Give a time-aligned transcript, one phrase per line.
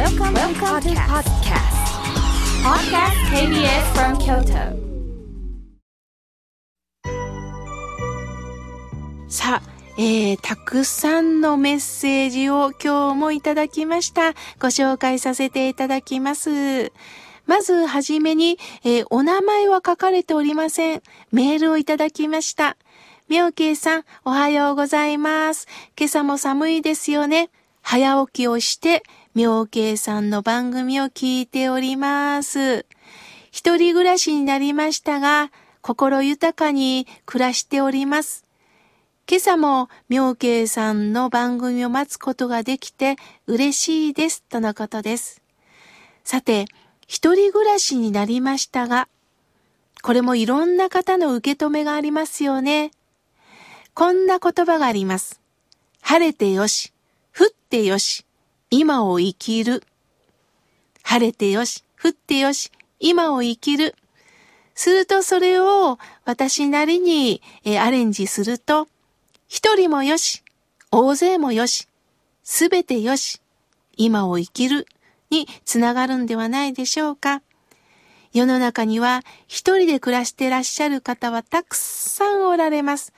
[0.00, 1.76] Welcome, Welcome to podcast.
[2.64, 4.72] Podcast KBS from Kyoto.
[9.28, 9.62] さあ、
[9.98, 14.32] えー、たくさんのメッセージを今日もいただきました。
[14.58, 16.92] ご紹介させていただきます。
[17.44, 21.02] まずはじめに、えー、お名前は書かれておりません。
[21.30, 22.78] メールをいただきました。
[23.28, 25.68] 妙慶さん、おはようございます。
[25.94, 27.50] 今朝も寒いですよね。
[27.82, 29.02] 早起きをして、
[29.34, 32.84] 妙慶さんの番組を聞いております。
[33.52, 35.52] 一人暮らしになりましたが、
[35.82, 38.44] 心豊かに暮らしております。
[39.28, 43.14] 今朝も妙慶さんの番組を待つことができて
[43.46, 45.40] 嬉しいです、とのことです。
[46.24, 46.66] さて、
[47.06, 49.08] 一人暮らしになりましたが、
[50.02, 52.90] これもいろんな方の受け止めがありますよね。
[53.94, 55.40] こんな言葉があります。
[56.02, 56.92] 晴れてよし、
[57.38, 58.26] 降ってよし、
[58.70, 59.82] 今を生きる。
[61.02, 62.70] 晴れてよし、降ってよし、
[63.00, 63.96] 今を生きる。
[64.76, 67.42] するとそれを私なりに
[67.80, 68.86] アレンジすると、
[69.48, 70.44] 一人もよし、
[70.92, 71.88] 大勢もよし、
[72.44, 73.40] すべてよし、
[73.96, 74.86] 今を生きる
[75.30, 77.42] につながるんではないでしょうか。
[78.32, 83.12] 世の中には一人で暮らしてらっしゃる方はたくさんおられます。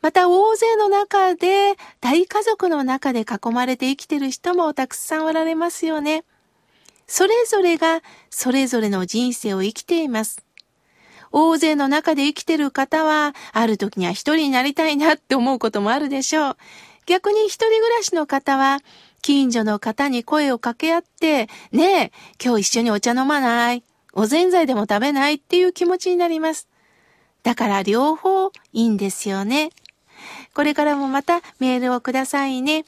[0.00, 6.24] また大勢の中で、大家族の中で囲まれて生きてる人もたくさんおられますよね。
[7.06, 10.44] それぞれがそれぞれの人生を生きています。
[11.32, 16.56] 大勢の中で生きてる方は、ある時には一人になりたいなって思うこともあるでしょう。
[17.06, 18.78] 逆に一人暮らしの方は、
[19.20, 23.82] 近所の方に声を掛け合って、ねえ、今日一緒にお茶飲まない？
[24.12, 25.34] おぜんざいでも食べない？
[25.34, 26.68] っていう気持ちになります。
[27.42, 28.52] だから両方い
[28.86, 29.70] いんですよね。
[30.54, 32.84] これからもまたメールをくださいね。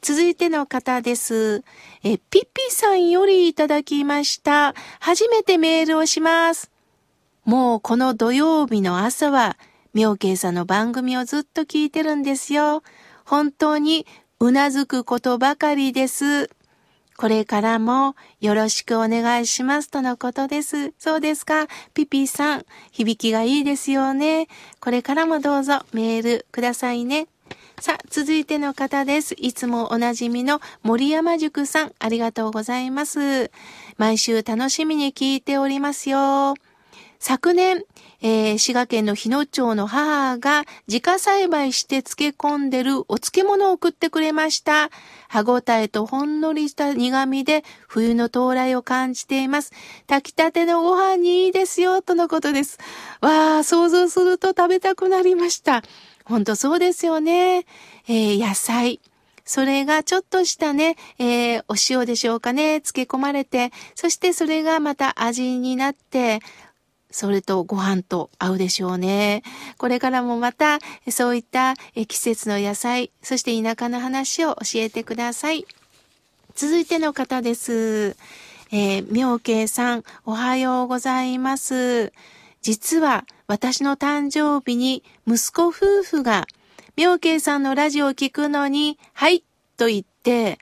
[0.00, 1.64] 続いての方です。
[2.04, 4.74] え、ピッピさんよりいただきました。
[5.00, 6.70] 初めてメールをします。
[7.44, 9.56] もうこの土曜日の朝は、
[9.94, 12.82] 妙慶さんの番組をずっと聞いてるんですよ。
[13.24, 14.06] 本当に
[14.40, 16.50] うなずくことばかりです。
[17.18, 20.92] これからもよろしくお願いしますとのことです。
[21.00, 21.66] そうですか。
[21.92, 24.46] ピピさん、響きがいいですよね。
[24.80, 27.26] これからもどうぞメールくださいね。
[27.80, 29.34] さあ、続いての方です。
[29.36, 33.50] いつもおなじみの森山塾さん、ありがとうございます。
[33.96, 36.54] 毎週楽しみに聞いておりますよ。
[37.18, 37.82] 昨年、
[38.20, 44.90] えー、滋賀県の日野町の母が自家栽培して漬け込んでるお漬物を送ってくれました。
[45.28, 49.72] 歯ごたえとほんのりした苦味で冬の到来を感じています。
[50.06, 52.78] 炊きたてのご飯にいいですよ、とのことです。
[53.20, 55.82] わあ、想像すると食べたくなりました。
[56.24, 57.66] ほんとそうですよね。
[58.06, 59.00] えー、野菜。
[59.48, 66.40] それがちょっとしたね、えー、お塩でしょうかね、漬け込まれて、そしてそれがまた味になって、
[67.10, 69.42] それとご飯と合うでしょうね。
[69.78, 70.78] これからもまた
[71.10, 71.74] そういった
[72.06, 75.66] 季節の野菜、そして田舎の話を教えてください。
[76.54, 78.16] 続いての方です。
[78.70, 82.12] えー、妙慶さん、おはようございます。
[82.60, 86.46] 実は私の誕生日に息子夫婦が
[86.96, 89.44] 妙慶さんのラジオを聞くのに、はい
[89.76, 90.58] と言って、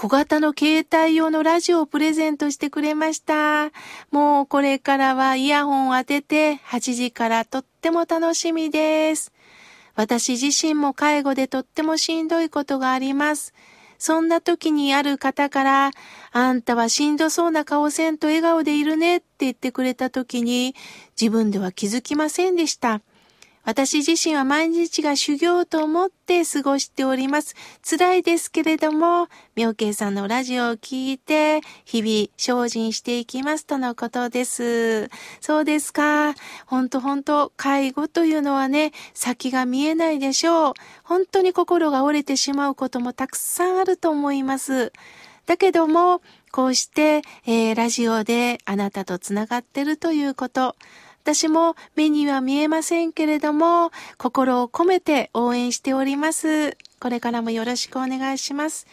[0.00, 3.70] 小型の携帯用のラジオをプレゼントしてくれました。
[4.10, 9.30] もうこれからはイヤホンを当てて8時からとっても楽しみです。
[9.96, 13.52] 私自身も介護でとってもしんどいことがあります。
[13.98, 15.90] そんな時にある方から、
[16.32, 20.74] あんたはしんどそうな顔せんと笑顔でいるねって言ってくれた時に、
[21.20, 23.02] 自分では気づきませんでした。
[23.62, 27.54] 私自身は毎日が修行と思って過ごしております。
[27.88, 35.10] 辛いですけれども、妙慶さんのラジオを聞いて、日々精進していきますとのことです。
[35.40, 36.34] そうですか。
[36.66, 40.74] ほんとほんと、介護というのはね、先が見えないでしょう。
[41.04, 44.92] 本当に心が折れてしまうこともたくさんあると思います。
[45.44, 46.22] だけども、
[46.52, 50.76] こうして、えー、ラジオであなたとつながってるということ、
[51.22, 56.76] 私も目には見えませんけれども、心を込めて応援しております。
[56.98, 58.86] これからもよろしくお願いします。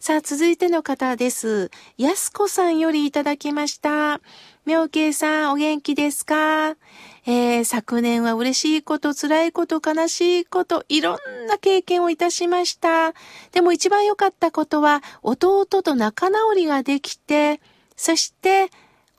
[0.00, 1.70] さあ、続いての方です。
[1.96, 4.20] やすこさんよりいただきました。
[4.64, 6.76] 妙慶さん、お元気ですか？
[7.24, 13.12] えー、昨年は嬉しいこと、辛いこと、悲しいこと、いろんな経験をいたしました。
[13.52, 17.60] でも一番良かったことは、弟と仲直りができて、
[17.96, 18.70] そして、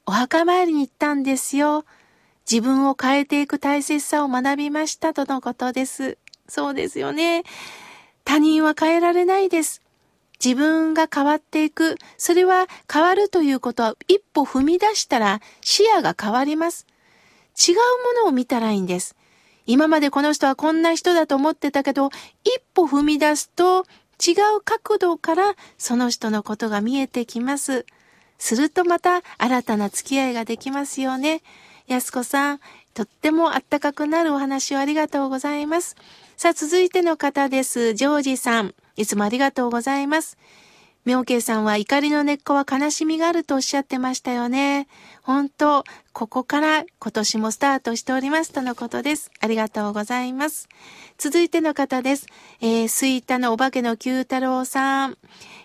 [0.06, 1.86] お墓参りに行ったんですよ。
[2.50, 6.18] 自分を変えていく大切さを学びましたとのことです。
[6.48, 7.44] そうですよね。
[8.26, 9.82] 他人は変えられないです。
[10.44, 11.96] 自分が変わっていく。
[12.18, 16.86] それは変わるということは一歩踏み出したら視野が変わります。
[17.56, 17.76] 違う
[18.16, 19.16] ものを見たらいいんです。
[19.66, 22.10] 今までこの人はこんな人だと思ってたけど、
[22.44, 23.86] 一歩踏み出すと
[24.26, 27.86] 違う角度からその人のことが見えてきます。
[28.38, 31.42] するとまた新たな付き合いができますよね。
[31.88, 32.60] 安子さん、
[32.94, 35.96] とってもあったかくなるお話をありがとうございます。
[36.38, 37.94] さあ、続いての方です。
[37.94, 38.76] ジョージさん。
[38.96, 40.38] いつもありがとうございます。
[41.06, 44.88] 妙慶さんは怒りの根っこは悲しみがあるとおっしゃってましたよね。
[45.22, 45.84] 本当、
[46.14, 49.32] ここから今年もスタートしておりますとのことです。
[49.40, 50.70] ありがとうございます。
[51.18, 52.28] 続いての方です。
[52.62, 55.18] えー、スイタのお化けの九太郎さん。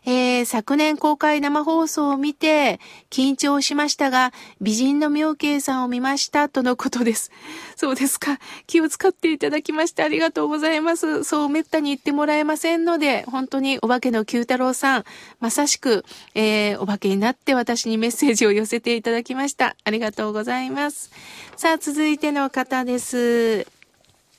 [0.07, 2.81] えー、昨年公開生放送を見て
[3.11, 7.31] 緊張しましたが、美人の妙慶さんを見ましたとのことです。
[7.77, 8.39] そうですか。
[8.67, 11.25] 気を使っていただきましてありがとうございます。
[11.25, 15.05] そうめったに言ってもらえませんので、本当にお化けの九太郎さん、
[15.41, 19.77] まさしく、えー、お化けになって私にメッセージを寄せていただきました。
[19.85, 20.38] ありがとうございます。
[20.39, 21.11] ございます
[21.57, 23.67] さあ、続いての方です。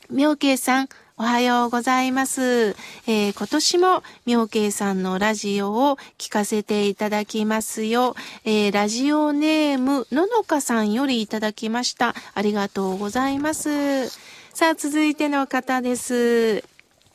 [0.09, 2.69] 妙慶さん、おはようございます。
[3.05, 8.15] えー、今年も妙慶さんのラジオを聞かせていただきますよ。
[8.45, 12.15] えー、ラジオネームののかさんよりいただきました。
[12.33, 14.07] ありがとうございます。
[14.53, 16.63] さあ、続いての方です。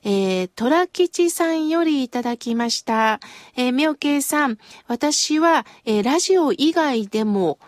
[0.07, 3.21] えー、虎吉さんよりいただきました。
[3.57, 7.59] えー、妙慶さん、私は、えー、ラジオ以外でも、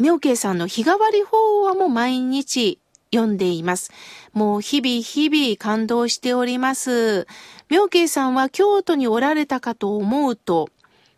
[0.00, 2.80] 妙慶さんの日替わり法話も毎日
[3.14, 3.92] 読んでいます。
[4.32, 7.26] もう日々日々感動しております。
[7.68, 10.68] 妙慶さんは京都におられたかと思うと、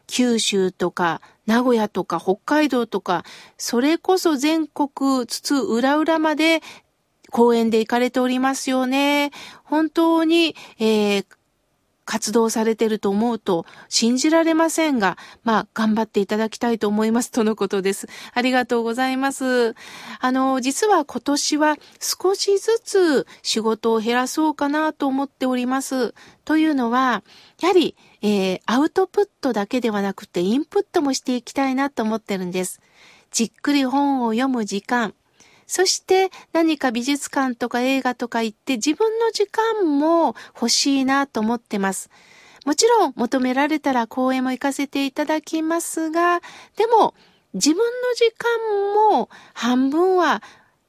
[0.07, 3.25] 九州とか名古屋とか北海道とか、
[3.57, 6.61] それこそ全国津々浦々まで
[7.31, 9.31] 公園で行かれておりますよね。
[9.65, 11.27] 本当に、えー、
[12.07, 18.09] 活動されてると思うと信じられませんが、まあ、頑張っていただきたいと思いますとのことです。
[18.33, 19.75] ありがとうございます。
[20.21, 26.15] あの、実は今年は少しずつ仕事を減らそうかなと思っております。
[26.45, 27.25] というのは、
[27.61, 32.81] やはり、えー、アウトプットだけではなくてインプットもしていきたいなと思ってるんです。
[33.33, 35.13] じっくり本を読む時間、
[35.67, 42.11] そして何か美術館とか映画とか行って自分の時間も欲しいなと思ってます。
[42.65, 46.41] もちろん求められたら公園も行かせていただきますが、
[46.77, 47.15] でも
[47.55, 47.85] 自分の
[48.15, 50.43] 時間も半分は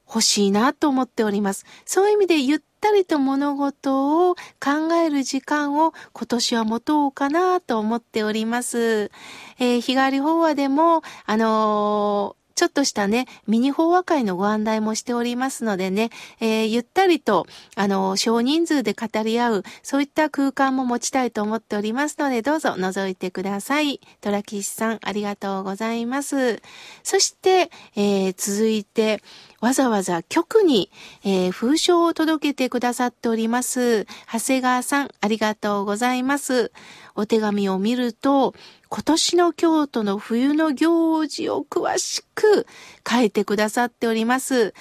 [0.07, 1.65] 欲しいなと思っております。
[1.85, 9.11] そういう意味でゆったりと物事を考える時間を今年は持とうかなと思っております。
[9.59, 16.09] えー、日替わり法話でも、あのちょっとしたね、ミニ法話会のご案内もしておりますのでね、
[16.39, 17.45] えー、ゆったりと、
[17.75, 24.01] あの、少人数で語り合う、そういった空間も持ちたいと思っておりますので、どうぞ覗いてください。
[24.21, 26.59] トラキシさん、ありがとうございます。
[27.03, 29.21] そして、えー、続いて、
[29.59, 30.91] わざわざ局に、
[31.23, 34.05] えー、封書を届けてくださっております。
[34.31, 36.71] 長谷川さん、ありがとうございます。
[37.15, 38.53] お手紙を見ると、
[38.89, 42.67] 今年の京都の冬の行事を詳しく
[43.09, 44.75] 書いてくださっております。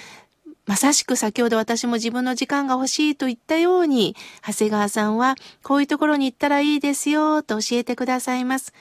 [0.67, 4.15] まさしく先ほど私も自分の時間が欲しいと言ったように、
[4.47, 8.75] 長谷川さんはこういうところに行ったらいいですよと教えてくださいます。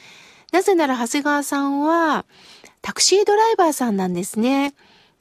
[0.51, 2.25] なぜなら長谷川さんは
[2.81, 4.74] タクシードライバーさんなんですね。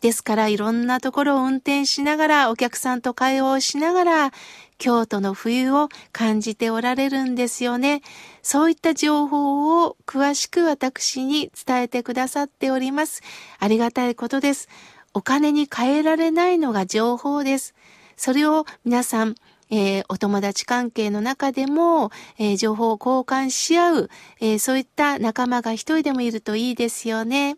[0.04, 4.32] ですからいろんなところを運転しながらお客さんと会話をしながら
[4.76, 8.02] 京都の冬を感じておられるんですよね。
[8.42, 13.22] そういった情報を詳しく私に伝えてくださっております。
[13.58, 14.68] ありがたいことです。
[15.14, 17.74] お金に変えられないのが情報です。
[18.18, 19.36] それを皆さん、
[19.70, 24.10] えー、お友達関係の中でも、えー、情報を交換し合う、
[24.42, 27.56] えー、そういった仲間が一人でもいるといいですよね。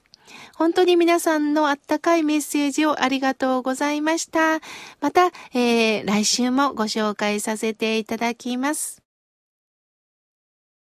[0.56, 4.60] 本当に皆さんのあったかいメッセージをありがとうございました。
[5.00, 9.05] また、えー、来週もご紹介させていただきます。